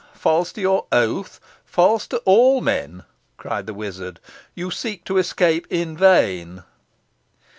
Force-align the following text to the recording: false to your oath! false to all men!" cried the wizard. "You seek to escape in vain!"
false 0.15 0.51
to 0.51 0.59
your 0.59 0.87
oath! 0.91 1.39
false 1.63 2.07
to 2.07 2.17
all 2.25 2.59
men!" 2.59 3.03
cried 3.37 3.67
the 3.67 3.73
wizard. 3.75 4.19
"You 4.55 4.71
seek 4.71 5.03
to 5.05 5.19
escape 5.19 5.67
in 5.69 5.95
vain!" 5.95 6.63